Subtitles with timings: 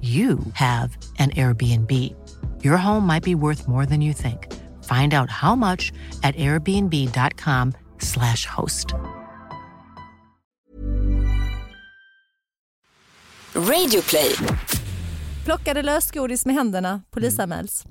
[0.00, 1.90] you have an Airbnb.
[2.62, 4.52] Your home might be worth more than you think.
[4.84, 8.94] Find out how much at airbnb.com/slash host.
[13.54, 14.32] Radioplay.
[15.44, 17.84] Plockade lösgodis med händerna, polisanmäls.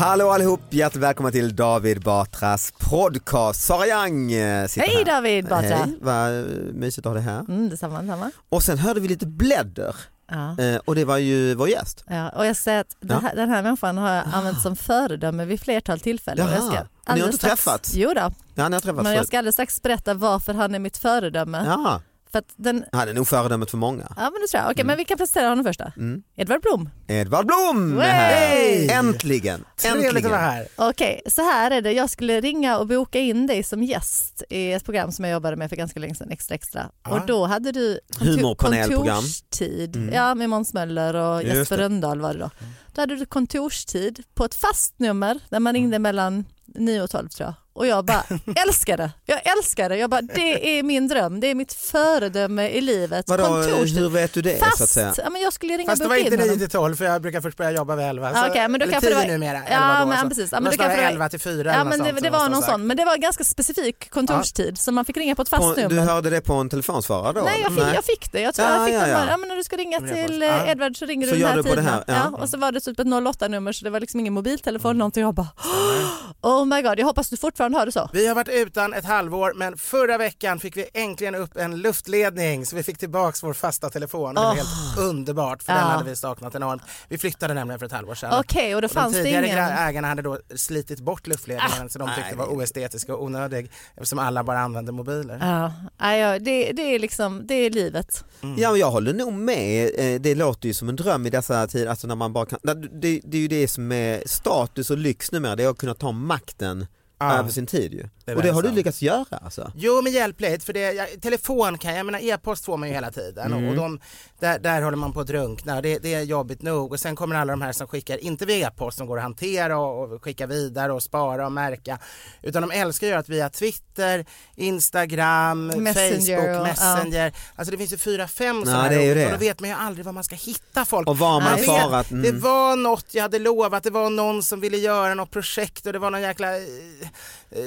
[0.00, 3.62] Hallå allihop, hjärtligt välkomna till David Batras podcast.
[3.62, 5.04] Sara Young eh, sitter Hej här.
[5.04, 5.76] David Batra!
[5.76, 6.32] Hej, vad
[6.74, 7.40] mysigt att ha dig här.
[7.40, 8.30] Mm, detsamma, detsamma.
[8.48, 9.96] Och sen hörde vi lite blädder
[10.32, 10.58] Ja.
[10.64, 12.04] eh, och det var ju vår gäst.
[12.08, 15.44] Ja, och jag säga att den, här, den här människan har jag använt som föredöme
[15.44, 16.46] vid flertal tillfällen.
[16.48, 16.86] Jag Jaha.
[17.04, 17.94] ska Ni har inte strax- träffats?
[17.94, 20.78] Jo då, Ja, ni har träffats men jag ska alldeles strax berätta varför han är
[20.78, 21.62] mitt föredöme.
[21.66, 22.00] Ja,
[22.32, 24.06] För att den, han är nog föredömet för många.
[24.16, 24.70] ja men det tror jag.
[24.70, 25.92] Okej, men vi kan presentera honom först då.
[25.96, 26.22] Mm.
[26.36, 26.90] Edvard Blom.
[27.08, 28.90] Edvard Blom är här!
[28.98, 29.64] Äntligen!
[29.76, 30.30] Trevligt Äntligen!
[30.30, 30.66] vara här.
[30.76, 31.92] Okej, så här är det.
[31.92, 35.56] Jag skulle ringa och boka in dig som gäst i ett program som jag jobbade
[35.56, 36.90] med för ganska länge sedan, Extra Extra.
[37.04, 37.10] Ja.
[37.20, 39.06] Och då hade du Humorpanelprogram.
[39.16, 39.96] kontorstid.
[39.96, 40.14] Mm.
[40.14, 41.76] Ja, med Måns Möller och Just Jesper.
[41.76, 42.50] Rönndahl var det då.
[42.94, 47.28] Då hade du kontorstid på ett fast nummer där man ringde mellan 9 och 12
[47.28, 47.54] tror jag.
[47.80, 48.24] Och jag bara
[48.66, 53.24] älskade, jag älskade, jag bara det är min dröm, det är mitt föredöme i livet.
[53.28, 53.98] Vadå, Kontorstid.
[53.98, 55.14] hur vet du det så att Fast, säga?
[55.16, 56.58] ja, men jag skulle ringa Fast det var inte in 9 honom.
[56.58, 58.30] till 12 för jag brukar först börja jobba vid 11.
[58.34, 60.06] Ja, okej, men då eller kanske det 10 var- numera, 11 Ja, då.
[60.06, 60.28] men så.
[60.28, 60.52] precis.
[60.52, 61.98] Ja, men Då då ska det kanske vara det- 11 till 4 Ja, eller men
[61.98, 65.16] det, sånt det var någon sån, men det var ganska specifik kontorstid så man fick
[65.16, 65.88] ringa på ett fast På, nummer.
[65.88, 67.40] du hörde det på en telefonsvarare då?
[67.40, 68.40] Nej jag, fick, jag fick det.
[68.40, 69.14] Jag tror Ja, jag fick ja, ja.
[69.16, 70.66] bara, ja, men när du ska ringa Men det till eh, Ja.
[70.66, 71.92] Edvard så ringer Så du den gör här du på det tiden.
[71.94, 72.14] här, ja.
[72.32, 72.38] Ja.
[72.42, 75.22] och så var det typ ett 08-nummer så det var liksom ingen mobiltelefon någonting.
[75.22, 75.48] Jag bara
[76.42, 78.10] oh my god, jag hoppas du fortfarande har det så.
[78.12, 82.66] Vi har varit utan ett halvår men förra veckan fick vi äntligen upp en luftledning
[82.66, 84.34] så vi fick tillbaks vår fasta telefon.
[84.34, 84.54] Det var Åh.
[84.54, 85.78] helt underbart för Ja.
[85.78, 86.82] den hade vi saknat enormt.
[87.08, 88.40] Vi flyttade nämligen för ett halvår sedan.
[88.40, 89.58] Okej, och då Och de fanns det tidigare ingen...
[89.58, 94.18] ägarna hade då slitit bort luftledningen så de tyckte det var oestetisk och onödig eftersom
[94.18, 95.38] alla bara använde mobiler.
[95.40, 98.24] Ja, ja, ja, det, det är liksom, det är livet.
[98.40, 99.90] Ja, men jag håller nog med.
[99.98, 101.86] Eh, Det låter ju som en dröm i dessa tider.
[101.86, 105.32] Alltså när man bara kan, det, det är ju det som är status och lyx
[105.32, 106.86] numera, det är att kunna ta makten
[107.20, 107.38] Ja.
[107.38, 108.08] över sin tid ju.
[108.24, 109.72] Det och det har du lyckats göra alltså.
[109.74, 113.10] Jo men hjälpligt för det, jag, telefon kan jag, menar e-post får man ju hela
[113.10, 113.68] tiden Mm.
[113.68, 114.00] och de,
[114.40, 117.36] där, där håller man på att drunkna det, det är jobbigt nog och sen kommer
[117.36, 120.46] alla de här som skickar, inte via e-post som går att hantera och, och skicka
[120.46, 121.98] vidare och spara och märka
[122.42, 124.24] utan de älskar att göra det via Twitter,
[124.56, 127.32] Instagram, Messenger Facebook, och- Messenger.
[127.56, 130.04] Alltså det finns ju fyra, fem Ja, sådana här och då vet man ju aldrig
[130.06, 131.08] var man ska hitta folk.
[131.08, 132.06] Och var man vet, svarat.
[132.08, 132.40] Det Mm.
[132.40, 135.98] var något jag hade lovat, det var någon som ville göra något projekt och det
[135.98, 136.62] var någon jäkla eh,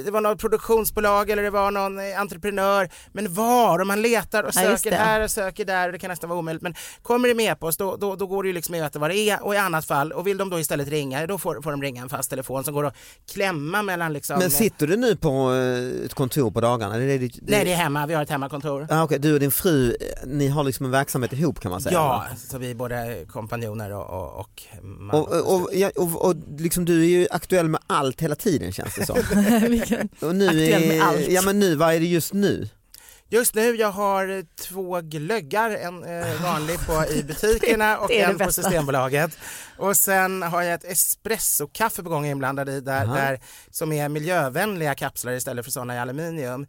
[0.05, 2.89] det var något produktionsbolag eller det var någon eh, entreprenör.
[3.11, 3.79] Men var?
[3.79, 4.95] Och man letar och Ja, söker det.
[4.97, 6.61] här och söker där och det kan nästan vara omöjligt.
[6.63, 8.99] Men kommer det med på oss då, då, då går det ju liksom att veta
[8.99, 11.61] vad det är och i annat fall och vill de då istället ringa då får,
[11.61, 12.95] får de ringa en fast telefon som går att
[13.33, 16.97] klämma mellan liksom Men sitter du nu på eh, ett kontor på dagarna?
[16.97, 18.87] Det är det, Nej det är hemma, vi har ett hemmakontor.
[18.89, 19.95] Ah, okej, Du och din fru, eh,
[20.27, 21.93] ni har liksom en verksamhet ihop kan man säga?
[21.93, 22.35] Ja, va?
[22.37, 26.35] så vi är både kompanjoner och, och, och man Och, och, och, ja, och, och
[26.57, 29.15] liksom du är ju aktuell med allt hela tiden känns det som.
[29.69, 31.27] Vilken- Och nu Aktuell med är, allt.
[31.27, 32.69] Ja men nu, vad är det just nu?
[33.29, 38.51] Just nu jag har två glöggar, en eh, vanlig på i butikerna och en på.
[38.51, 39.37] Systembolaget.
[39.77, 43.15] Och sen har jag ett espressokaffe på gång inblandad i där, Aha.
[43.15, 43.39] där,
[43.71, 46.67] som är miljövänliga kapslar istället för sådana i aluminium.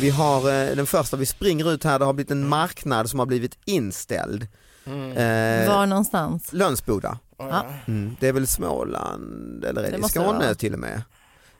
[0.00, 3.18] Vi har eh, den första, vi springer ut här, det har blivit en marknad som
[3.18, 4.46] har blivit inställd.
[4.86, 6.52] Eh, Var någonstans?
[6.52, 7.18] Lönsboda.
[7.38, 7.64] Ja.
[7.86, 8.16] Mm.
[8.20, 11.02] Det är väl Småland eller är Det det, Skåne till och med?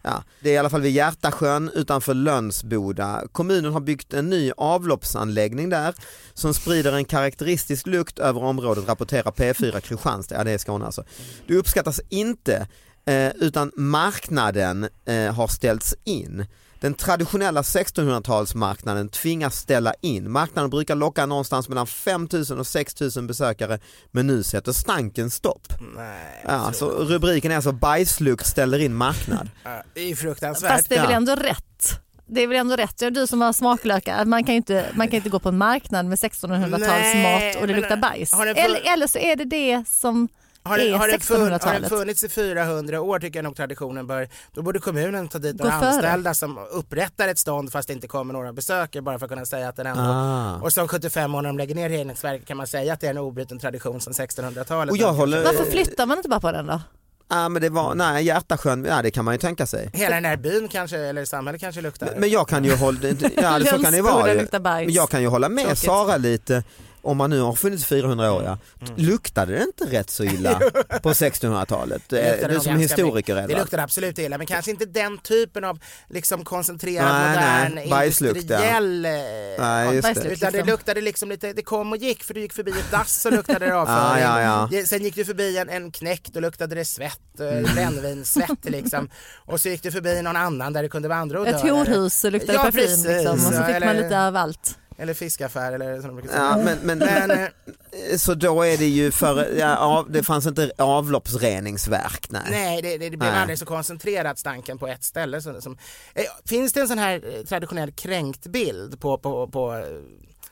[0.03, 3.23] Ja, det är i alla fall vid Hjärtasjön utanför Lönsboda.
[3.33, 5.95] Kommunen har byggt en ny avloppsanläggning där
[6.35, 10.35] som sprider en karaktäristisk lukt över området, rapporterar P4 Kristianstad.
[10.35, 11.05] Ja, det är Skåne alltså.
[11.47, 12.69] Det uppskattas inte
[13.05, 16.47] eh, utan marknaden eh, har ställts in.
[16.83, 20.31] Den traditionella 1600-talsmarknaden tvingas ställa in.
[20.31, 23.79] Marknaden brukar locka någonstans mellan 5 000 och 6 000 besökare
[24.11, 25.69] men nu sätter stanken stopp.
[25.97, 29.51] Nej, Ja, så rubriken är alltså bajslukt ställer in marknad.
[29.95, 30.71] Det är fruktansvärt.
[30.71, 32.01] Fast det är väl ändå rätt.
[32.27, 33.03] Det är väl ändå rätt.
[33.11, 36.07] Du som har smaklökar, man kan ju inte, man kan inte gå på en marknad
[36.07, 38.33] med 1600-talsmat och det luktar bajs.
[38.33, 40.29] Eller, eller så är det det som
[40.65, 41.89] Har det, har, det fun, har det 1600-talet.
[41.89, 45.65] funnits i 400 år tycker jag nog traditionen bör, då borde kommunen ta dit Gå
[45.65, 45.89] några före.
[45.91, 49.47] anställda som upprättar ett stånd fast det inte kommer några besökare bara för att kunna
[49.47, 50.55] säga att den ändå Ah.
[50.63, 53.07] Och så om 75 år när de lägger ner reningsverket kan man säga att det
[53.07, 54.91] är en obruten tradition sedan 1600-talet.
[54.93, 56.81] Och jag håller- Varför flyttar man inte bara på den då?
[57.29, 59.91] Ja men det var, nej Hjärtasjön, ja det kan man ju tänka sig.
[59.93, 62.15] Hela den här byn kanske, eller samhället kanske luktar.
[62.17, 62.99] Men jag kan ju hålla,
[63.37, 64.35] ja det- så kan det vara.
[64.63, 65.79] Men jag kan ju hålla med Tråkigt.
[65.85, 66.63] Sara lite,
[67.03, 68.59] om man nu har funnits 400 år ja,
[68.89, 68.95] Mm.
[68.97, 70.61] luktade det inte rätt så illa
[71.03, 72.03] på 1600-talet?
[72.09, 73.49] Det Det luktar du som historiker mycket.
[73.49, 75.79] Det luktar absolut illa men kanske inte den typen av
[76.11, 78.41] liksom koncentrerad Nej, modern nej, bajslukt, ja.
[78.41, 79.11] industriell eh,
[79.59, 80.29] Nej, just det.
[80.29, 80.67] Utan det liksom.
[80.67, 83.59] luktade liksom lite, det kom och gick för du gick förbi ett dass så luktade
[83.59, 84.23] det Ja, avföring.
[84.25, 84.87] ja, ja.
[84.87, 87.63] Sen gick du förbi en, en knäck, då luktade det svett, mm.
[87.75, 89.09] brännvinssvett liksom.
[89.47, 91.55] Och så gick du förbi någon annan där det kunde vara andra odörer.
[91.55, 92.31] Ett horhus Ja,
[92.63, 94.79] parfym liksom, och så Ja, fick man eller- lite av allt.
[94.99, 96.43] Eller fiskaffär eller som de brukar säga.
[96.43, 100.47] Ja, men, men, Men, eh, så då är det ju för, ja, av, det fanns
[100.47, 102.43] inte avloppsreningsverk nej.
[102.51, 103.41] Nej, det, det, det blev Nej.
[103.41, 105.43] aldrig så koncentrerat stanken på ett ställe.
[105.43, 105.79] Som, som,
[106.15, 109.85] eh, finns det en sån här eh, traditionell kränkt bild på, på, på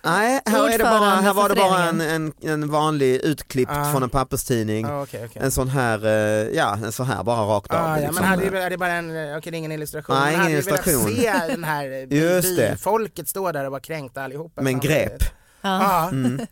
[0.02, 3.93] Nej, här, är det bara, här var det bara en, en, en vanlig utklippt Ah.
[3.93, 4.87] från en papperstidning.
[4.87, 5.43] ah, okej, okej.
[5.43, 6.11] En sån här, eh,
[6.56, 7.85] ja en sån här bara rakt av.
[7.85, 8.14] Ah, ja, liksom.
[8.14, 10.17] men hade, är det bara en, eh, okej det är ingen illustration.
[10.17, 11.17] Nej, ingen hade ju velat illustration.
[11.17, 12.76] se den här eh, Just det.
[12.81, 14.62] folket stå där och vara kränkta allihopa.
[14.62, 15.23] Men grep.
[15.23, 15.82] Ja.
[15.82, 16.37] Ja, Mm.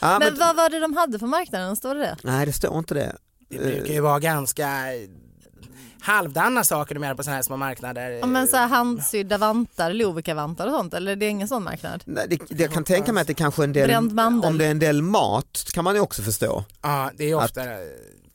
[0.00, 1.76] Men men, vad var det de hade på marknaden?
[1.76, 2.16] Står det det?
[2.22, 3.16] nej det står inte det.
[3.48, 4.68] det brukar ju vara ganska
[6.00, 8.10] halvdana saker de gör på såna här små marknader.
[8.10, 12.02] Ja, men så här handsydda vantar, Lovikka-vantar och sånt eller det är ingen sån marknad?
[12.06, 13.94] Nej, det, det jag kan tänka mig att det kanske är en del,
[14.44, 16.64] om det är en del mat kan man ju också förstå.
[16.82, 17.78] Ja, det är ofta eh,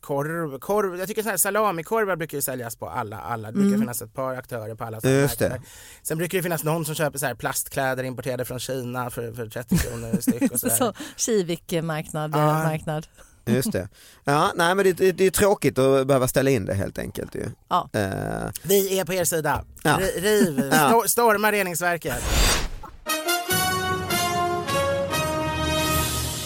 [0.00, 0.98] korv, korv.
[0.98, 3.50] Jag tycker så här salamikorvar brukar ju säljas på alla, alla.
[3.50, 5.22] det brukar finnas ett par aktörer på alla sådana Mm.
[5.22, 5.48] Just det.
[5.48, 5.68] marknader.
[6.02, 9.46] Sen brukar det finnas någon som köper så här plastkläder importerade från Kina för, för
[9.46, 10.74] 30 kronor styck och sådär.
[10.76, 12.30] Så Kivik-marknad.
[12.34, 12.46] Ja.
[12.64, 13.06] marknad.
[13.46, 13.88] Just det.
[14.24, 17.34] Ja, nej men det, det, det är tråkigt att behöva ställa in det helt enkelt
[17.34, 17.46] ju.
[17.68, 17.88] Ja.
[17.92, 19.64] Eh, Vi är på er sida.
[19.82, 19.98] Ja.
[20.00, 20.76] Ri- Riv, Ja.
[20.76, 22.22] sto- storma reningsverket.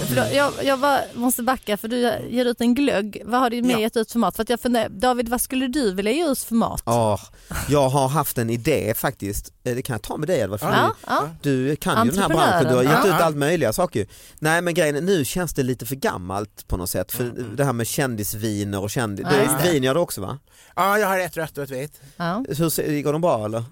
[0.09, 3.23] Förlåt, jag jag bara måste backa för du ger ut en glögg.
[3.25, 3.81] Vad har du mer Ja.
[3.81, 4.37] gett ut för mat?
[4.37, 6.83] För att jag funderar, David vad skulle du vilja ge ut för mat?
[6.87, 7.21] ja,
[7.69, 10.95] jag har haft en idé faktiskt, Eh, det kan jag ta med dig Edvard, Ja,
[11.07, 11.29] ja.
[11.43, 13.07] du kan ju den här branschen, du har gett Ja.
[13.07, 14.07] ut allt möjliga saker.
[14.39, 17.25] Nej men grejen nu känns det lite för gammalt på något sätt, för
[17.57, 19.73] det här med kändisviner och kändis, Ja, du, det.
[19.73, 20.39] vin gör du också va?
[20.77, 22.01] Ja, jag har ett rött och ett vitt.
[22.17, 22.45] Ja.
[22.49, 23.65] Hur går de bra eller?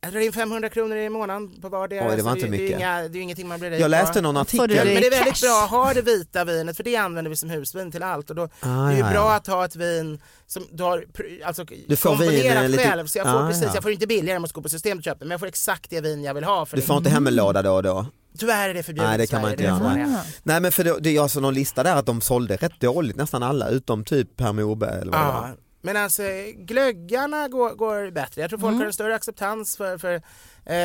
[0.00, 2.08] Jag drar in 500 kronor i månaden på vardera.
[2.10, 2.78] Oj, det var inte det, Det är, mycket.
[2.78, 4.68] inga, det är ingenting man blir rik Jag läste någon artikel.
[4.68, 7.36] Men, det det är väldigt bra att ha det vita vinet för det använder vi
[7.36, 9.34] som husvin till allt och då Ah, det är ju ja, bra ja.
[9.36, 11.04] att ha ett vin som du har
[11.44, 13.70] alltså, Du får komponerat vin, eh, lite- själv så jag får Ah, precis, ja.
[13.74, 15.90] jag får inte billigare, jag måste gå på systemet och köpa men jag får exakt
[15.90, 16.66] det vin jag vill ha.
[16.66, 16.86] För Du det.
[16.86, 18.06] får inte hem en låda då och då?
[18.38, 19.74] Tyvärr är det förbjudet Nej, det kan man inte göra.
[20.18, 20.22] Ah.
[20.42, 23.16] Nej men för det, det jag såg någon lista där att de sålde rätt dåligt
[23.16, 25.56] nästan alla utom typ Per Morberg eller vad det var.
[25.82, 26.22] Men alltså
[26.70, 28.40] glöggarna går, går bättre.
[28.40, 28.78] Jag tror folk Mm.
[28.80, 30.22] har en större acceptans för, för
[30.66, 30.76] eh,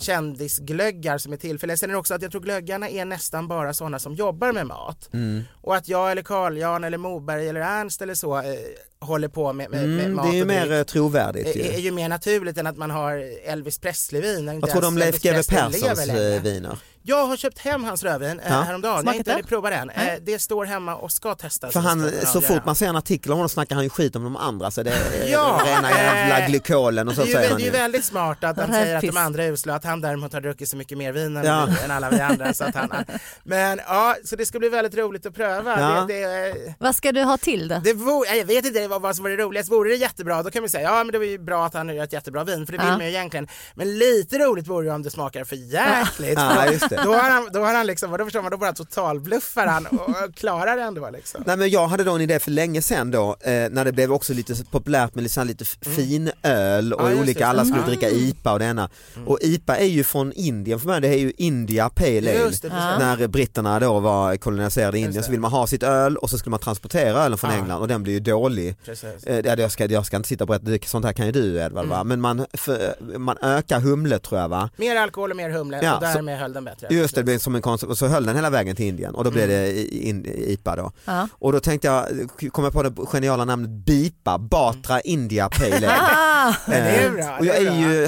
[0.00, 1.76] kändisglöggar som är tillfälliga.
[1.76, 4.66] Sen är det också att jag tror glöggarna är nästan bara sådana som jobbar med
[4.66, 5.08] mat.
[5.12, 5.42] Mm.
[5.60, 8.44] Och att jag eller Carl Jan eller Moberg eller Ernst eller så eh,
[9.00, 11.60] håller på med, med, med Mm, mat det är ju mer dryck eh, trovärdigt är,
[11.60, 11.78] är ju.
[11.80, 14.60] ju mer naturligt än att man har Elvis Presley-vin.
[14.60, 16.78] Vad tror du om Leif GW Perssons eh, viner?
[17.04, 18.60] Jag har köpt hem hans rödvin eh, Ja.
[18.60, 19.34] häromdagen, jag har Smakat inte det?
[19.34, 19.90] hunnit prova den.
[19.90, 20.18] Eh, Nej.
[20.22, 21.72] det står hemma och ska testas.
[21.72, 24.24] För han, så fort man ser en artikel om honom snackar han ju skit om
[24.24, 27.34] de andra så det är Ja, rena jävla eh, glykolen och så det är ju,
[27.34, 27.72] säger han det är ju.
[27.72, 30.40] ju väldigt smart att han säger att de andra är usla, att han däremot har
[30.40, 31.68] druckit så mycket mer vin än, Ja.
[31.70, 32.54] vi, än alla vi andra.
[32.54, 32.88] Så att han,
[33.44, 35.80] men ja, så det ska bli väldigt roligt att pröva.
[35.80, 36.04] Ja.
[36.08, 37.80] Det, det, Vad ska du ha till det?
[37.84, 40.62] det vore, jag vet inte vad, vad som vore roligast, vore det jättebra då kan
[40.62, 42.72] vi säga ja men det var ju bra att han gör ett jättebra vin för
[42.72, 42.96] det vill Ja.
[42.96, 43.48] man ju egentligen.
[43.74, 46.38] Men lite roligt vore det om det smakar för jäkligt.
[46.38, 47.00] Ja, just det.
[47.04, 50.34] Då har han, då har han liksom, då förstår man, då bara totalbluffar han och,
[50.34, 51.42] klarar det ändå liksom.
[51.46, 54.12] Nej men jag hade då en idé för länge sedan då eh, när det blev
[54.12, 57.20] också lite populärt med liksom lite f- fin öl och Mm.
[57.20, 57.88] Olika, alla skulle Mm.
[57.90, 58.88] dricka IPA och det ena.
[59.26, 62.32] Och IPA är ju från Indien för mig, det är ju India Pale Ale.
[62.32, 62.68] Just det.
[62.98, 65.22] När britterna då var koloniserade Indien det.
[65.22, 67.56] så vill man ha sitt öl och så skulle man transportera ölen från Ja.
[67.56, 68.76] England och den blir ju dålig.
[68.84, 69.24] Precis.
[69.26, 71.32] Eh, ja, jag, ska, jag ska inte sitta och berätta, det- sånt här kan ju
[71.32, 71.96] du Edvard Mm.
[71.98, 72.04] va?
[72.04, 74.70] Men man, för, man ökar humlet tror jag va?
[74.76, 76.86] Mer alkohol och mer humle Ja, och därmed höll den bättre.
[76.90, 79.30] Just det, som en koncept och så höll den hela vägen till Indien och då
[79.30, 79.56] blev Mm.
[79.62, 80.92] det i- in, IPA då.
[81.04, 81.28] Ja.
[81.32, 82.06] Och då tänkte jag,
[82.52, 85.92] kom jag på det geniala namnet BIPA, Batra India Pale Ale.
[86.44, 88.06] Ah, Men det är Eh, bra, Och jag är är ju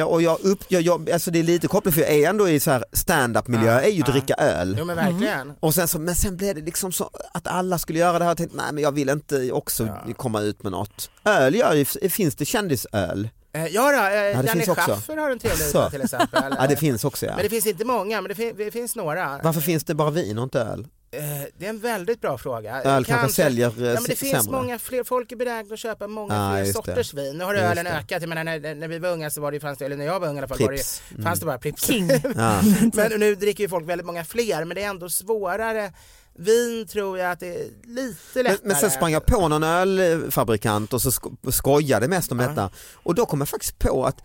[0.00, 2.48] halvindier och jag, upp, jag, jag alltså det är lite kopplat för jag är ändå
[2.48, 4.12] i så här stand-up miljö, Ja, är ju ja.
[4.12, 4.76] dricka öl.
[4.78, 5.52] Jo men verkligen.
[5.60, 8.30] Och sen så, men sen blev det liksom så att alla skulle göra det här,
[8.30, 10.14] jag tänkte nej men jag vill inte också Ja.
[10.16, 11.10] komma ut med något.
[11.24, 13.28] Öl gör ju, finns det kändisöl?
[13.54, 14.90] Eh, Ja då, eh, Janne finns också.
[14.90, 15.66] Schaffer har en trevlig.
[15.70, 16.54] IPA till exempel.
[16.58, 17.32] Ja det finns också ja.
[17.34, 19.40] Men det finns inte många, men det, fin- det finns några.
[19.42, 20.86] Varför finns det bara vin och inte öl?
[21.12, 21.20] Eh,
[21.58, 22.82] Det är en väldigt bra fråga.
[22.82, 24.60] Öl kanske säljer eh, Ja, men det finns sämre.
[24.60, 27.38] många fler, folk är benägna att köpa många Ja, fler sorters vin.
[27.38, 27.90] Nu har Just ölen det.
[27.90, 29.96] ökat, jag menar när, när vi var unga så var det ju, fanns det, eller
[29.96, 31.86] när jag var ung i alla fall, var det, fanns det bara Pripps.
[31.86, 32.08] King.
[32.36, 32.60] Ja.
[32.94, 35.92] men nu dricker ju folk väldigt många fler, men det är ändå svårare.
[36.34, 38.58] Vin tror jag att det är lite Men, lättare.
[38.68, 42.48] men sen sprang jag på någon ölfabrikant och så sko- skojade mest om Ja.
[42.48, 44.16] detta och då kom jag faktiskt på att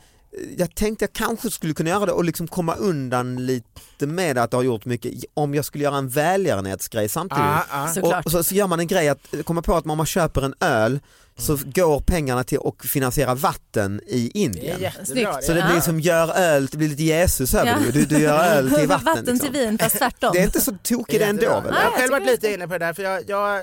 [0.57, 4.51] jag tänkte jag kanske skulle kunna göra det och liksom komma undan lite med att
[4.51, 7.43] det har gjort mycket om jag skulle göra en välgörenhetsgrej samtidigt.
[7.71, 7.87] Ja.
[7.93, 8.19] Såklart.
[8.19, 10.41] Och, och så, så gör man en grej att komma på att om man köper
[10.41, 10.99] en öl
[11.39, 11.71] så Mm.
[11.71, 14.79] går pengarna till att finansiera vatten i Indien.
[14.81, 15.41] jättebra.
[15.41, 17.77] Så det blir som gör öl, det blir lite Jesus över Ja.
[17.85, 19.05] det du, du gör öl till vatten.
[19.05, 19.39] Vatten liksom.
[19.39, 20.29] till vin fast tvärtom.
[20.33, 21.51] Det är inte så tokigt ändå väl?
[21.51, 23.57] Jag har själv jag varit lite inne på det där för jag, jag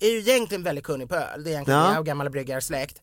[0.00, 1.44] är ju egentligen väldigt kunnig på öl.
[1.44, 1.90] Det är egentligen Ja.
[1.90, 3.02] jag och gammal bryggarsläkt.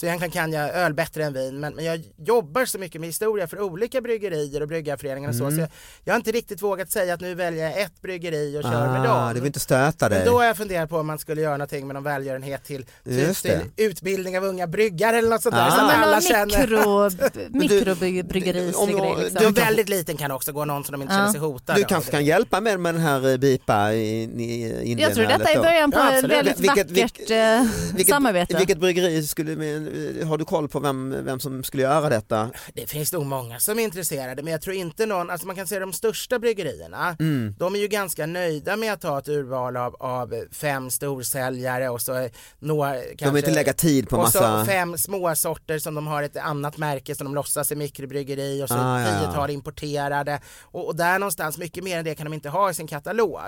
[0.00, 3.08] Så egentligen kan jag öl bättre än vin men, men jag jobbar så mycket med
[3.08, 5.44] historia för olika bryggerier och bryggarföreningar och så.
[5.44, 5.54] Mm.
[5.56, 5.68] så jag,
[6.04, 9.00] jag har inte riktigt vågat säga att nu väljer jag ett bryggeri och kör med
[9.10, 9.34] Ah, dem.
[9.34, 10.18] det vill inte stöta dig.
[10.18, 12.86] Men då har jag funderat på om man skulle göra någonting med någon välgörenhet till,
[13.04, 13.34] det.
[13.34, 15.70] till utbildning av unga bryggare eller något sånt där Ah.
[15.70, 17.08] så att men alla mikro,
[17.52, 18.94] du- mikrobryggerigsgrej.
[18.94, 19.52] om- Liksom.
[19.54, 21.18] Du, väldigt liten kan också gå någon som de inte Ja.
[21.18, 24.80] känner sig hotade Du kanske kan hjälpa med, med den här eh, BIPA i, i
[24.82, 24.98] Indien?
[24.98, 28.56] Jag tror detta är början på Ja, ett väldigt Vilket- vackert eh, vilket, samarbete.
[28.56, 29.82] Vilket bryggeri skulle, med,
[30.26, 32.50] har du koll på vem, vem som skulle göra detta?
[32.74, 35.66] Det finns nog många som är intresserade men jag tror inte någon, alltså man kan
[35.66, 37.54] säga de största bryggerierna, Mm.
[37.58, 42.00] de är ju ganska nöjda med att ha ett urval av, av fem storsäljare och
[42.02, 42.28] så
[42.58, 44.60] några De kanske, vill inte lägga tid på och massa...
[44.60, 48.62] så fem små sorter som de har ett annat märke som de låtsas är mikrobryggeri
[48.62, 49.20] och så Ah, ja, ja.
[49.20, 52.74] tiotal importerade och, och där någonstans, mycket mer än det kan de inte ha i
[52.74, 53.40] sin katalog.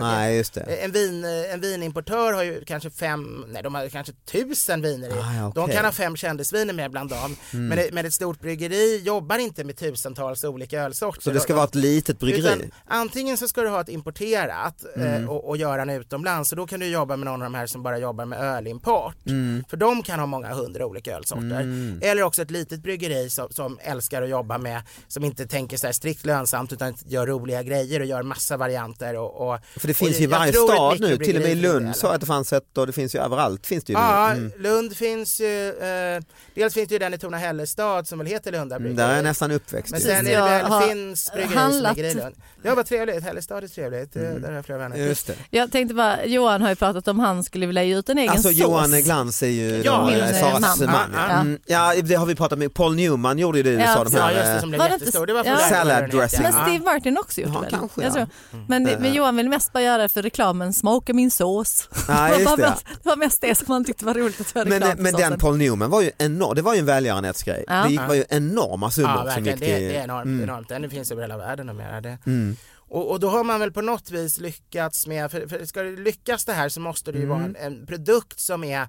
[0.55, 0.85] Det.
[0.85, 5.13] En, vin, en vinimportör har ju kanske fem, nej de har kanske tusen viner i.
[5.13, 5.77] Ah, ja, De okej.
[5.77, 7.37] kan ha fem kändisviner med bland dem.
[7.51, 11.23] Men, ett, men ett stort bryggeri jobbar inte med tusentals olika ölsorter.
[11.23, 12.55] Så det ska vara ett litet bryggeri?
[12.55, 15.23] Utan, antingen så ska du ha ett importerat Mm.
[15.25, 17.55] eh, och, och göra den utomlands och då kan du jobba med någon av de
[17.55, 19.27] här som bara jobbar med ölimport.
[19.27, 19.65] Mm.
[19.71, 21.99] För de kan ha många hundra olika ölsorter.
[22.03, 25.87] Eller också ett litet bryggeri som, som älskar att jobba med, som inte tänker så
[25.87, 29.17] här strikt lönsamt utan gör roliga grejer och gör massa varianter.
[29.17, 31.55] Och, och, För det och finns ju i varje stad nu, till och med i
[31.55, 34.33] Lund så att det fanns ett och det finns ju överallt finns det ju Ja,
[34.35, 34.41] nu.
[34.41, 34.53] Mm.
[34.63, 36.10] Lund finns ju, eh,
[36.55, 39.07] dels finns det ju den i Torna-Hällestad som väl heter Lunda Mm, bryggeri.
[39.07, 42.11] Där är jag nästan uppväxt Men sen är det väl Finns bryggeri handlat- som ligger
[42.11, 42.35] i Lund.
[42.63, 44.41] Ja vad trevligt, Hällestad är trevligt, mm.
[44.43, 44.97] där har jag flera vänner.
[44.97, 45.35] Just det.
[45.51, 48.31] Jag tänkte bara, Johan har ju pratat om han skulle vilja ge ut en egen
[48.31, 48.59] Alltså sås.
[48.59, 50.91] Johan Glans är ju Ja, då, min, eh, eh, Saras man.
[50.91, 51.11] man.
[51.15, 51.41] Ja, Ja.
[51.41, 54.05] Mm, ja det har vi pratat med, Paul Newman gjorde ju det i Ja, USA.
[54.05, 55.51] de Ja här, just det eh, som blev Var det inte- jättestor, det var för
[55.51, 55.59] ja.
[55.59, 56.43] Salad dressing.
[56.43, 56.63] Men Ja.
[56.63, 57.89] Steve Martin också gjort Ja, det väl?
[57.91, 58.27] kanske, ja.
[58.69, 61.89] Men, men Johan vill mest bara göra det för reklamen, smaka min sås.
[62.09, 62.63] Ja, det, just var det.
[62.63, 65.03] mest, det var mest det som han tyckte var roligt att göra Men, reklam för
[65.03, 65.39] men den.
[65.39, 67.65] Paul Newman var ju enorm, det var ju en välgörenhetsgrej.
[67.67, 67.83] Ja.
[67.85, 69.69] Det gick, var ju enorma summor Ja som gick det, till...
[69.89, 70.43] det är enormt, Mm.
[70.43, 70.69] enormt.
[70.69, 72.01] Den finns över hela världen numera.
[72.01, 72.19] Det.
[72.27, 72.57] Mm.
[72.77, 75.97] Och, och då har man väl på något vis lyckats med, för, för ska det
[75.97, 77.37] lyckas det här så måste det ju Mm.
[77.37, 78.89] vara en, en produkt som är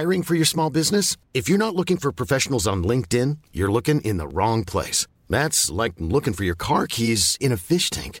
[0.00, 1.18] Hiring for your small business?
[1.32, 5.06] If you're not looking for professionals on LinkedIn, you're looking in the wrong place.
[5.30, 8.20] That's like looking for your car keys in a fish tank.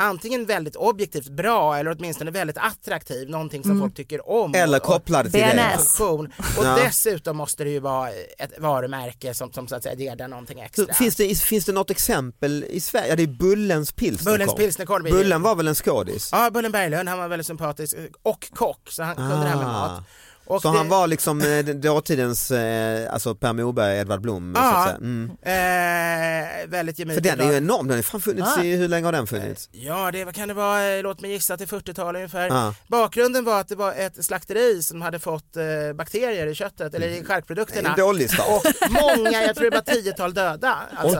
[0.00, 3.82] Antingen väldigt objektivt bra eller åtminstone väldigt attraktiv, någonting som Mm.
[3.82, 4.54] folk tycker om.
[4.54, 6.32] Eller kopplade till funktion.
[6.58, 6.78] Och Ja.
[6.84, 10.60] dessutom måste det ju vara ett varumärke som, som så att säga ger den någonting
[10.60, 10.94] extra.
[10.94, 13.08] Finns det, finns det något exempel i Sverige?
[13.08, 14.32] Ja, det är Bullens pilsnerkorv.
[14.38, 16.28] Bullens pilsnerkorv Bullen var väl en skådis?
[16.32, 19.66] Ja, Bullen Berglund, han var väldigt sympatisk och kock så han kunde det här med
[19.66, 19.72] Ah.
[19.72, 20.04] mat.
[20.50, 24.60] Och Så det- han var liksom eh, dåtidens, eh, alltså Per Morberg, Edvard Blom så
[24.62, 24.76] Ja.
[24.76, 24.96] att säga.
[24.96, 25.30] Mm.
[25.42, 27.24] Eh, väldigt För gemytligt.
[27.24, 28.62] den är ju enorm, den har fan funnits Ah.
[28.62, 29.68] i, hur länge har den funnits?
[29.72, 32.46] Ja, det vad kan det vara, Eh, låt mig gissa till 40-talet ungefär.
[32.48, 32.74] Ja.
[32.88, 37.08] Bakgrunden var att det var ett slakteri som hade fått eh, bakterier i köttet eller
[37.08, 37.90] i charkprodukterna.
[37.90, 38.48] En dålig start.
[38.48, 40.76] Och många, jag tror det var tiotal döda.
[40.96, 41.18] Alltså.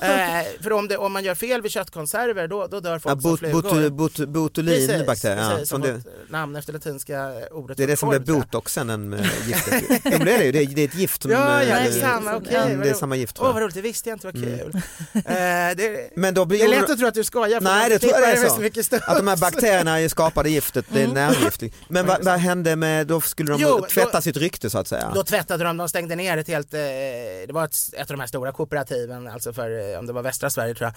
[0.00, 0.08] Åh,
[0.40, 3.20] eh, för om, det, om man gör fel vid köttkonserver då, då dör folk Ja,
[3.20, 3.90] som bot, flugor.
[3.90, 7.90] bot, bot, botulinbakterier, ja, precis, som som det, namn efter latinska ordet det är för
[7.92, 8.26] det som blir korv,
[8.62, 9.84] botoxen än eh, giftet.
[10.04, 11.30] ja, men det är det ju, det är, det är ett gift som...
[11.30, 12.42] Ja, ja, eh, det är samma, mm,
[12.78, 14.58] vad det är samma gift Åh tror vad roligt, det visste jag inte var Mm.
[14.58, 14.72] kul.
[15.14, 17.98] Eh, det, Men då blir det är lätt att tro att du skojar Nej, det
[17.98, 18.60] tror jag det är så.
[18.60, 18.92] mycket.
[18.92, 21.76] Att de här bakterierna skapade giftet, det är nervgiftigt.
[21.88, 24.88] Men vad, vad hände med, då skulle de Jo, tvätta då- sitt rykte så att
[24.88, 25.12] säga?
[25.14, 28.26] Då tvättade de, de stängde ner ett helt, det var ett, ett av de här
[28.26, 30.94] stora kooperativen, alltså för, om det var västra Sverige tror jag,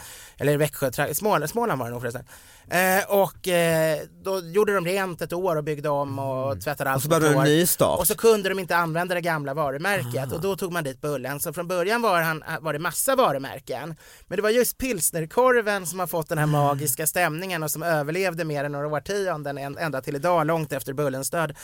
[0.48, 2.26] eller Växjö, Småland, Småland var det nog förresten.
[2.70, 6.98] Eh, och eh, då gjorde de rent ett år och byggde om och tvättade allt
[6.98, 7.45] Och så började år.
[7.46, 8.00] Ny start.
[8.00, 11.40] Och så kunde de inte använda det gamla varumärket och då tog man dit Bullen.
[11.40, 13.96] Så från början var, han, var det massa varumärken.
[14.28, 18.44] Men det var just pilsnerkorven som har fått den här magiska stämningen och som överlevde
[18.46, 21.56] mer än några årtionden än- ända till idag, långt efter Bullens död.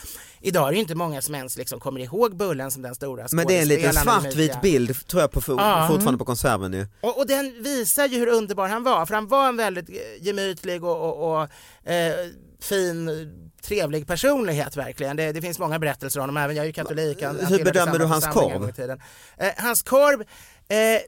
[0.42, 3.48] Idag är det inte många som ens liksom kommer ihåg Bullen som den stora Men
[3.48, 5.88] det är en liten svartvit bild tror jag på, fo- Ja.
[5.92, 6.88] fortfarande på konserven ju.
[7.02, 9.96] Och, och den visar ju hur underbar han var, för han var en väldigt eh,
[10.20, 11.42] gemytlig och, och, och
[11.92, 12.14] eh,
[12.62, 13.10] fin,
[13.62, 15.18] trevlig personlighet verkligen.
[15.18, 17.24] Det, det finns många berättelser om honom, även jag är ju katolik.
[17.24, 18.80] Han, Hur bedömer du hans korv?
[19.38, 20.22] Eh, hans korv
[20.68, 21.02] eh,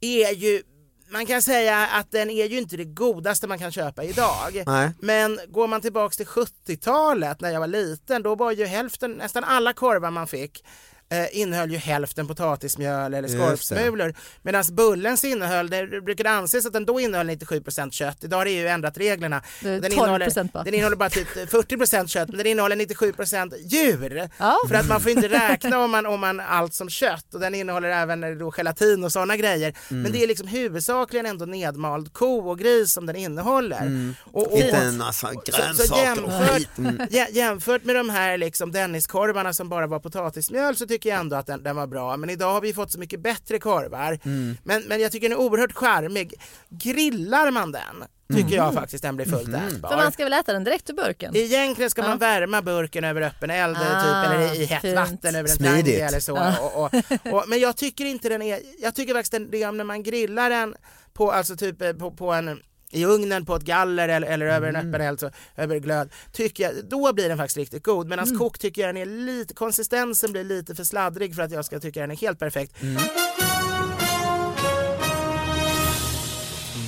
[0.00, 0.62] är ju,
[1.10, 4.62] man kan säga att den är ju inte det godaste man kan köpa idag.
[4.66, 4.90] Nej.
[5.00, 9.44] Men går man tillbaks till 70-talet när jag var liten, då var ju hälften, nästan
[9.44, 10.64] alla korvar man fick
[11.12, 14.14] eh, innehöll ju hälften potatismjöl eller skorpsmulor.
[14.42, 18.24] Medan Bullens innehöll, det brukade anses att den då innehöll 97% kött.
[18.24, 19.42] Idag har det ju ändrat reglerna.
[19.60, 20.64] Den 12% innehåller, bara.
[20.64, 24.28] den innehåller bara typ 40% kött, men den innehåller 97% djur.
[24.38, 24.56] Ja.
[24.68, 27.54] För att man får inte räkna om man, om man allt som kött och den
[27.54, 29.74] innehåller även eh, då gelatin och sådana grejer.
[29.90, 30.02] Mm.
[30.02, 34.14] Men det är liksom huvudsakligen ändå nedmald ko och gris som den innehåller.
[34.32, 36.68] Och, och, Inte en massa grönsaker och jämfört, skit.
[36.78, 36.98] Mm.
[36.98, 41.36] jä- jämfört med de här liksom Denniskorvarna som bara var potatismjöl så tycker jag ändå
[41.36, 42.16] att den, den var bra.
[42.16, 44.18] Men idag har vi fått så mycket bättre korvar.
[44.24, 44.56] Mm.
[44.64, 46.34] Men, men jag tycker den är oerhört charmig.
[46.68, 48.04] Grillar man den
[48.36, 49.66] tycker jag faktiskt den blir fullt Mm.
[49.68, 49.88] ätbar.
[49.88, 51.36] För man ska väl äta den direkt ur burken?
[51.36, 52.16] Egentligen ska man Ja.
[52.16, 54.96] värma burken över öppen eld Ah, typ, eller i, hett fint.
[54.96, 56.38] vatten över en tangi eller så.
[56.62, 56.94] Och, och,
[57.32, 60.02] och, men jag tycker inte den är, jag tycker faktiskt den, det är när man
[60.02, 60.74] grillar den
[61.12, 62.62] på, alltså typ eh, på, på en
[62.92, 66.64] i ugnen på ett galler eller, eller över en öppen eld, så, över glöd, tycker
[66.64, 68.08] jag, då blir den faktiskt riktigt god.
[68.08, 71.64] Medan kokt tycker jag den är lite, konsistensen blir lite för sladdrig för att jag
[71.64, 72.74] ska tycka den är helt perfekt.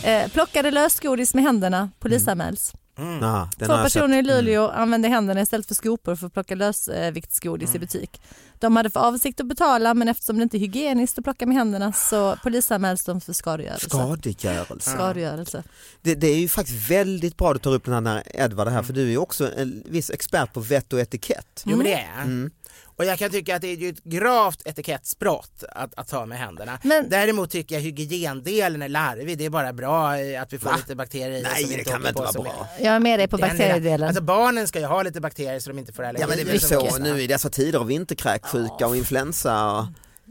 [0.05, 2.73] Eh, plockade lösgodis med händerna, polisanmäls.
[2.97, 4.33] Den Två personer i sett.
[4.33, 4.45] Mm.
[4.45, 7.77] Luleå använde händerna istället för skopor för att plocka lösviktsgodis Mm.
[7.77, 8.21] i butik.
[8.59, 11.57] De hade för avsikt att betala men eftersom det inte är hygieniskt att plocka med
[11.57, 13.89] händerna så polisanmäls de för skadegörelse.
[13.89, 14.91] Skadegörelse.
[14.91, 15.63] Skadegörelse.
[16.03, 18.73] Det, det är ju faktiskt väldigt bra att du tar upp den här Edvard är
[18.73, 21.63] här för du är ju också en viss expert på vett och etikett.
[21.67, 22.51] Jo men det är jag.
[22.85, 26.39] Och jag kan tycka att det är ju ett gravt etikettsbrott att, att ta med
[26.39, 26.79] händerna.
[26.83, 29.39] Men- Däremot tycker jag hygiendelen är larvig.
[29.39, 30.77] Det är bara bra eh, att vi får Va?
[30.77, 32.69] lite bakterier Nej, det kan väl inte vara bra.
[32.79, 34.09] är- Jag är med dig på bakteriedelen.
[34.09, 36.21] Alltså barnen ska ju ha lite bakterier så de inte får allergier.
[36.23, 37.05] Ja men det är väl så vuxna.
[37.05, 39.71] nu i dessa tider av vinterkräksjuka och influensa.
[39.73, 39.85] Och...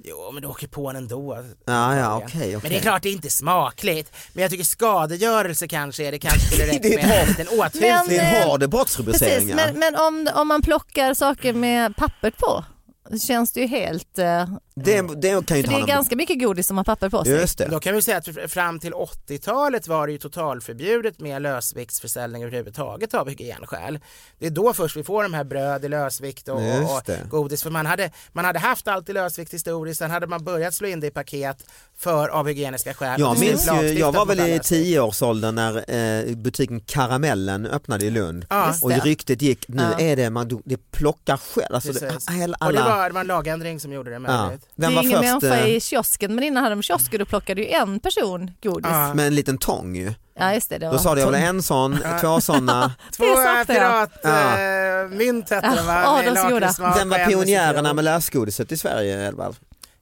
[0.06, 1.38] Jo men du åker på den ändå.
[1.66, 2.60] Ja, ja, okej, okej.
[2.62, 4.12] Men det är klart det är inte smakligt.
[4.34, 7.48] Men jag tycker skadegörelse kanske är det kanske skulle räcka Det är med en liten
[7.52, 7.92] Men- åthutning.
[8.08, 9.56] Det är en hård Precis, brottsrubriceringar.
[9.56, 12.66] men, men om, om man plockar saker med pappret på
[13.12, 16.40] så känns det ju helt eh, Det, det kan ju För det är ganska mycket
[16.40, 17.34] godis som har papper på sig.
[17.34, 17.68] Just det.
[17.68, 22.44] Då kan vi säga att fr- fram till 80-talet var det ju totalförbjudet med lösviktsförsäljning
[22.44, 24.00] överhuvudtaget av hygienskäl.
[24.40, 27.64] Det är då först vi får de här bröd i lösvikt och, och, godis.
[27.64, 30.88] För man hade, man hade haft allt i lösvikt historiskt, sen hade man börjat slå
[30.88, 31.66] in det i paket
[31.98, 33.20] för av hygieniska skäl.
[33.20, 35.92] Jag minns ju, jag var väl i tioårsåldern när
[36.30, 38.46] eh, butiken Karamellen öppnade i Lund.
[38.50, 39.00] Ja, Och det.
[39.00, 40.00] ryktet gick, nu Ja.
[40.00, 41.76] är det, man det plockar själv.
[41.76, 44.52] Alltså, det, alla, Och det var, det var en lagändring som gjorde det ja.
[44.76, 44.76] Möjligt.
[44.76, 44.92] Det är
[45.24, 48.00] ingen först människa eh, i kiosken men innan hade de kiosker då plockade ju en
[48.00, 48.88] person godis.
[48.92, 49.14] Ja, Ja.
[49.14, 50.14] med en liten tång ju?
[50.54, 50.78] just det.
[50.78, 52.92] det Då var- sa du jag vill ha en sån, två sådana.
[53.18, 56.02] Två Det piratmynt hette det va?
[56.26, 59.56] Ja, lakritssmak Den var pionjärerna med lösgodiset i Sverige Edvard.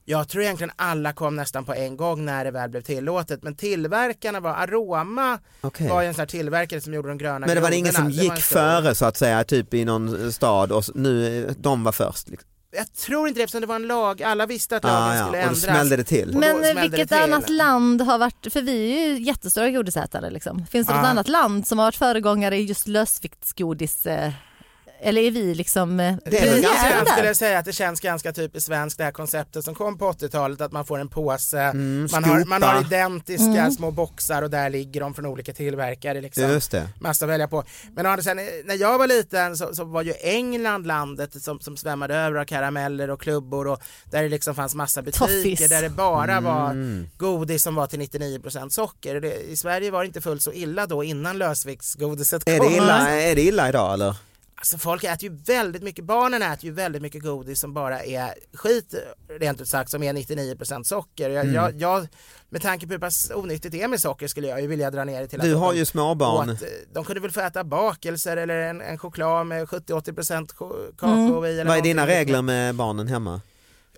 [0.04, 3.54] Jag tror egentligen alla kom nästan på en gång när det väl blev tillåtet men
[3.56, 5.88] tillverkarna var Aroma Okej.
[5.88, 8.10] var ju en sån här tillverkare som gjorde de gröna Men det var ingen grodorna.
[8.10, 11.92] som Det gick före så att säga, typ i någon stad och nu, de var
[11.92, 12.28] först.
[12.28, 12.48] Liksom.
[12.76, 15.24] Jag tror inte det eftersom det var en lag, alla visste att Ah, lagen ja.
[15.24, 15.60] skulle Och då ändras.
[15.62, 16.38] smällde det till.
[16.38, 17.18] Men eh, vilket till.
[17.18, 20.66] annat land har varit, för vi är ju jättestora godisätare liksom.
[20.66, 21.08] Finns det något Ja.
[21.10, 24.06] annat land som har varit föregångare i just lösviktsgodis?
[24.06, 24.32] eh,
[25.04, 27.72] Eller är vi liksom eh, Det är väl ganska- känns, skulle jag säga att det
[27.72, 31.08] känns ganska typiskt svenskt det här konceptet som kom på 80-talet att man får en
[31.08, 33.70] påse, Mm, man, har, man har identiska Mm.
[33.72, 36.20] små boxar och där ligger de från olika tillverkare.
[36.20, 36.42] Liksom.
[36.50, 36.88] Just det.
[37.00, 37.64] massa att välja på.
[37.94, 41.76] Men andra sidan, när jag var liten så, så var ju England landet som, som
[41.76, 45.68] svämmade över av karameller och klubbor och där det liksom fanns massa butiker Toffees.
[45.70, 47.08] där det bara var Mm.
[47.16, 49.20] godis som var till 99% socker.
[49.20, 52.52] Det, I Sverige var det inte fullt så illa då innan lösviktsgodiset kom.
[52.54, 54.14] Är det, illa, är det illa idag eller?
[54.62, 58.34] Alltså folk äter ju väldigt mycket, barnen äter ju väldigt mycket godis som bara är
[58.54, 58.94] skit
[59.40, 61.30] rent ut sagt som är 99% socker.
[61.30, 61.54] Jag, Mm.
[61.54, 62.08] jag, jag,
[62.48, 65.04] med tanke på hur pass onyttigt det är med socker skulle jag ju vilja dra
[65.04, 66.50] ner det till att Du de- har ju småbarn.
[66.50, 71.38] åt, de kunde väl få äta bakelser eller en, en choklad med 70-80% cho- kakao
[71.38, 71.44] Mm.
[71.44, 71.48] i.
[71.60, 73.40] Eller Vad är dina regler med barnen hemma?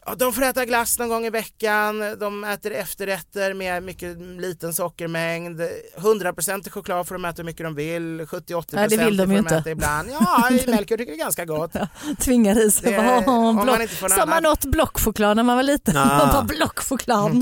[0.06, 4.74] Ja, de får äta glass någon gång i veckan, de äter efterrätter med mycket liten
[4.74, 5.60] sockermängd,
[5.96, 9.28] 100% choklad får de äta hur mycket de vill, 70-80% Nej, det vill de ju
[9.28, 9.56] får inte.
[9.56, 10.08] äta ibland.
[10.12, 11.72] Ja, Melker tycker det är ganska gott.
[12.20, 12.92] Tvingar i sig.
[12.92, 15.56] Det- Bara, "Åh, om man block." inte får något Som man åt blockchoklad när man
[15.56, 15.96] var liten.
[15.96, 16.04] Ah.
[16.18, 17.32] Man bara blockchoklad.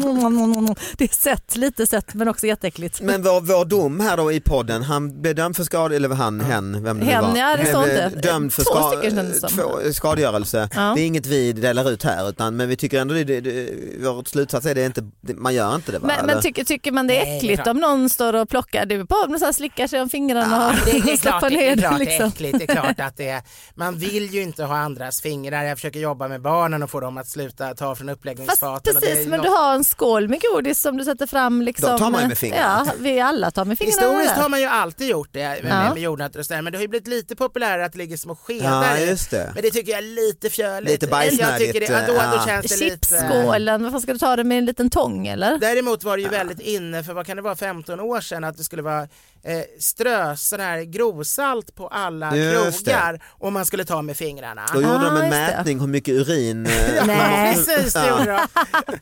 [0.99, 3.01] Det är sött, lite sött men också jätteäckligt.
[3.01, 6.41] Men vår, vår dom här då i podden, han blev dömd för skade, eller han,
[6.41, 7.37] hen, vem det nu Hen, var.
[7.37, 8.09] ja, det står inte.
[8.09, 10.69] Dömd för Två ska, stycken två, skadegörelse.
[10.75, 10.93] Ja.
[10.97, 13.69] Det är inget vi delar ut här utan men vi tycker ändå det, det, det
[14.01, 16.07] vår slutsats är det inte, det, man gör inte det va?
[16.17, 18.49] Men, men tycker, tycker man det är Nej, äckligt det är om någon står och
[18.49, 18.87] plockar?
[18.87, 21.51] Det är bara om de slickar sig om fingrarna Ja, det, och det klart, det
[21.51, 22.05] ner är, klart det.
[22.05, 22.29] det är Liksom.
[22.29, 23.43] äckligt, det är klart att det är.
[23.75, 25.65] Man vill ju inte ha andras fingrar.
[25.65, 28.97] Jag försöker jobba med barnen och få dem att sluta ta från Fast uppläggningsfaten.
[28.97, 31.27] och det är precis, men något- du har en skål med godis som du sätter
[31.27, 31.63] fram.
[31.63, 32.85] Liksom, Då tar man ju med fingrarna.
[32.87, 34.07] Ja, vi alla tar med fingrarna.
[34.09, 35.95] Historiskt har man ju alltid gjort det med, Ja.
[35.95, 38.35] med jordnötter och sådär men det har ju blivit lite populärare att det ligger små
[38.37, 39.09] skedar Ja i.
[39.09, 39.51] just det.
[39.55, 40.91] Men det tycker jag är lite fjölligt.
[40.93, 42.42] Lite bajsnödigt, Jag tycker det, ja, då, då.
[42.47, 43.09] Känns det lite...
[43.09, 45.59] Chipsskålen, varför ska du ta det med en liten tång eller?
[45.59, 48.57] Däremot var det ju väldigt inne för vad kan det vara 15 år sedan att
[48.57, 49.09] det skulle vara
[49.45, 52.91] eh, strö sån här grovsalt på alla Just det.
[52.91, 54.67] krogar och man skulle ta med fingrarna.
[54.75, 55.29] Då gjorde Ah, de en det.
[55.31, 57.55] mätning hur mycket urin eh, Ja, Nej.
[57.55, 58.25] precis det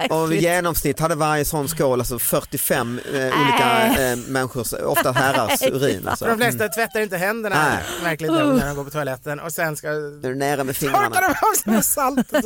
[0.08, 0.10] de.
[0.14, 5.62] Och i genomsnitt hade varje sån skål alltså 45 eh, olika eh, människors, ofta herrars
[5.62, 6.08] urin.
[6.08, 6.24] Alltså.
[6.24, 7.78] De flesta tvättar inte händerna Nej.
[8.02, 11.20] märkligt nog när de går på toaletten och sen ska är nere med fingrarna.
[11.20, 12.44] dem av sig med saltet.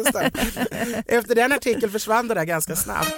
[1.07, 3.15] Efter den artikeln försvann det där ganska snabbt.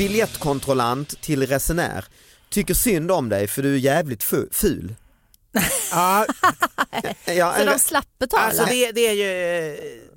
[0.00, 2.04] Biljettkontrollant till resenär.
[2.50, 4.94] Tycker synd om dig för du är jävligt fu- ful.
[5.92, 6.26] Ja,
[7.26, 8.42] Ja, Så en, de slapp betala?
[8.42, 9.24] alltså det, det är ju...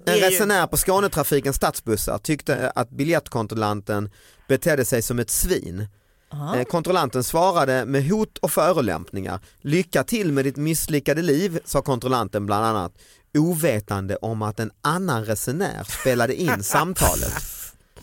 [0.06, 4.10] Det en är ju resenär på Skånetrafikens stadsbussar tyckte att biljettkontrollanten
[4.48, 5.88] betedde sig som ett svin.
[6.32, 6.56] Ja.
[6.58, 9.40] Eh, Kontrollanten svarade med hot och förolämpningar.
[9.62, 12.92] Lycka till med ditt misslyckade liv, sa kontrollanten bland annat.
[13.38, 17.34] Ovetande om att en annan resenär spelade in samtalet.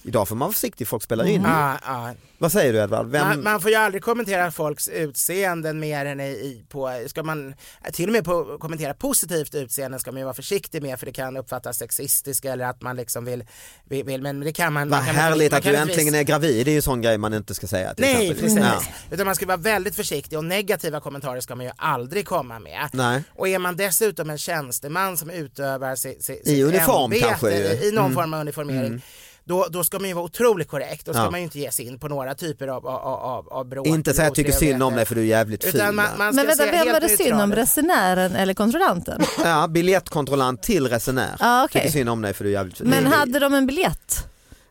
[0.02, 1.42] Idag får man vara försiktig, folk spelar in.
[1.42, 2.12] Ja, ja.
[2.38, 3.06] Vad säger du Edvard?
[3.10, 3.28] Vem...
[3.28, 7.54] Man, man får ju aldrig kommentera folks utseenden mer än i, i på, ska man
[7.92, 11.12] till och med på, kommentera positivt utseende ska man ju vara försiktig med för det
[11.12, 13.44] kan uppfattas sexistiskt eller att man liksom vill,
[13.88, 14.88] vill, vill men det kan man.
[14.88, 17.54] Vad härligt man att du äntligen är gravid, det är ju sån grej man inte
[17.54, 17.94] ska säga.
[17.94, 18.44] Till Nej exempel.
[18.44, 18.82] precis, Ja.
[19.14, 22.88] utan man ska vara väldigt försiktig och negativa kommentarer ska man ju aldrig komma med.
[22.92, 23.22] Nej.
[23.34, 27.88] Och är man dessutom en tjänsteman som utövar sitt, sitt, I uniform ämbete, kanske i,
[27.88, 28.14] i någon Mm.
[28.14, 29.02] form av uniformering
[29.44, 31.06] då, då ska man ju vara otroligt korrekt.
[31.06, 31.30] Då ska Ja.
[31.30, 33.86] man ju inte ge sig in på några typer av, av, av, av bråk.
[33.86, 35.64] Inte säga att jag tycker synd om dig för du är jävligt.
[35.64, 37.54] Utan man, man ska Men vänta, vem var det synd om?
[37.54, 39.22] Resenären eller kontrollanten?
[39.44, 41.36] Ja, biljettkontrollant till resenär.
[41.40, 41.82] Ja, okej.
[41.82, 42.86] Tycker synd om dig för du är jävligt ful.
[42.86, 44.26] Men hade de en biljett?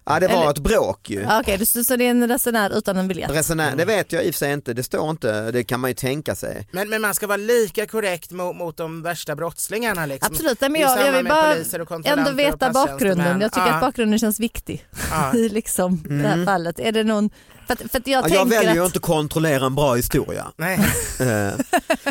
[0.06, 1.26] Ja det var Eller- ett bråk ju.
[1.26, 3.32] Okej, okay, så det är en resenär utan en biljett?
[3.32, 5.90] Resenär, det vet jag i och för sig inte, det står inte, det kan man
[5.90, 6.68] ju tänka sig.
[6.72, 10.32] Men, men man ska vara lika korrekt mot, mot de värsta brottslingarna liksom.
[10.34, 13.42] Absolut, men jag, jag vill med bara poliser och kontrollanter ändå veta bakgrunden.
[13.42, 13.74] Jag tycker Ja.
[13.74, 15.34] att bakgrunden känns viktig Ja.
[15.38, 16.80] i liksom det här fallet.
[16.80, 17.30] Är det någon,
[17.78, 18.86] för att, för att jag Ja, jag väljer ju att...
[18.86, 20.52] inte att kontrollera en bra historia.
[20.58, 20.80] Nej.
[21.20, 21.52] Eh,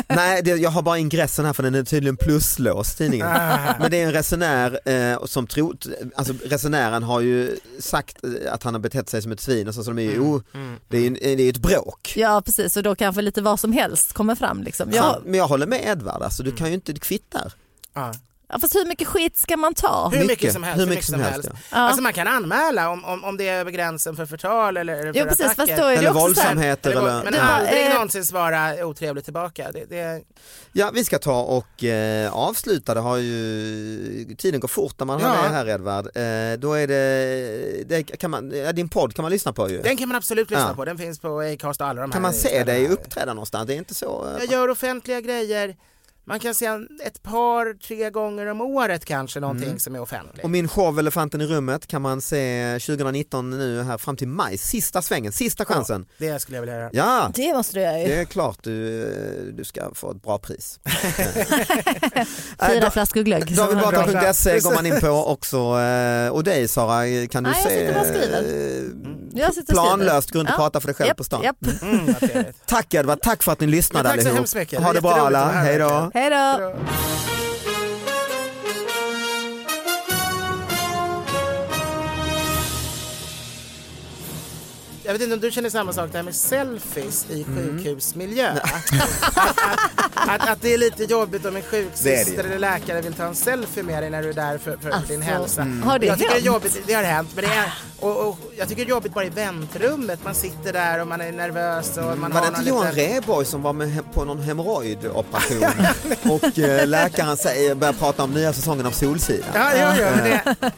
[0.07, 3.27] nej, det, jag har bara ingressen här för den är tydligen pluslåst tidningen.
[3.27, 3.57] Ah.
[3.79, 5.77] Men det är en resenär eh, som tror,
[6.15, 9.73] alltså resenären har ju sagt eh, att han har betett sig som ett svin och
[9.75, 10.41] så, så de är ju, o-
[10.87, 12.13] det är ju det är ju ett bråk.
[12.15, 14.63] Ja precis, och då kanske lite vad som helst kommer fram.
[14.63, 14.89] Liksom.
[14.91, 17.53] Ja, Ja, men jag håller med Edvard, alltså, du kan ju inte, det kvittar.
[18.49, 20.03] Ja, fast hur mycket skit ska man ta?
[20.03, 20.81] Hur mycket, Mycket, som helst.
[20.81, 21.77] hur mycket som helst, Ja.
[21.77, 25.19] Alltså man kan anmäla om, om, om det är över gränsen för förtal eller för
[25.19, 25.55] Jo precis, attacker.
[25.67, 27.23] fast då är det Eller våldsamheter Eller, eller...
[27.31, 29.71] men aldrig eh, någonsin svara otrevligt tillbaka.
[29.71, 30.21] Det, det,
[30.71, 35.21] Ja, vi ska ta och eh, avsluta, det har ju, tiden går fort när man
[35.21, 35.41] har Ja.
[35.41, 36.05] med här Edvard.
[36.05, 39.81] Eh, då är det, det kan man, ja, din podd kan man lyssna på ju.
[39.81, 40.75] den kan man absolut lyssna Ja.
[40.75, 43.67] på, den finns på Acast och alla de här Kan man se dig uppträda någonstans?
[43.67, 44.35] Det är inte så...
[44.39, 45.75] Jag gör offentliga grejer,
[46.29, 46.65] man kan se
[47.05, 49.79] ett par, tre gånger om året kanske någonting Mm.
[49.79, 50.43] som är offentligt.
[50.43, 54.57] Och min show Elefanten i rummet kan man se 2019 nu här fram till maj,
[54.57, 56.05] sista svängen, sista chansen.
[56.17, 56.89] Det skulle jag vilja göra.
[56.93, 58.07] Ja, Det måste du göra ju.
[58.07, 60.79] det är klart du, du ska få ett bra pris.
[62.67, 63.55] Fyra Äh, flaskor glögg.
[63.55, 67.93] Davidbatra.se går man in på också eh, och dig Sara kan du Nej, jag se
[67.93, 68.83] bara eh,
[69.33, 69.73] Jag sitter skriver.
[69.73, 70.57] planlöst gå runt och Ja.
[70.57, 71.43] prata för dig själv Japp, på stan.
[71.43, 71.57] japp.
[71.81, 72.15] Mm.
[72.65, 74.37] Tack Edvard, tack för att ni lyssnade Men tack så allihop.
[74.37, 74.83] hemskt mycket.
[74.83, 76.11] Ha Det bra alla, hej då.
[76.19, 76.19] Verkligen.
[76.19, 77.48] Hej då.
[85.09, 87.77] Jag vet inte om du känner samma sak där med selfies i Mm.
[87.77, 88.51] sjukhusmiljö?
[88.51, 88.73] Att,
[89.35, 89.59] att,
[90.29, 92.47] att, att det är lite jobbigt om en Det sjuksyster det ju.
[92.49, 94.93] eller läkare vill ta en selfie med dig när du är där för, för din
[94.93, 95.61] Alltså, hälsa.
[95.61, 95.83] mm.
[95.83, 96.45] har det jag tycker det är hänt?
[96.45, 99.25] jobbigt, det har hänt, men det är, och, och, jag tycker det är jobbigt bara
[99.25, 100.19] i väntrummet.
[100.23, 103.05] Man sitter där och man är nervös och man Var har det inte Johan liten...
[103.13, 105.65] Rheborg som var med på någon hemorrojdoperation
[106.31, 109.49] och eh, läkaren säger, börjar prata om nya säsongen av Solsidan?
[109.53, 110.77] Ja, ja, ja, det,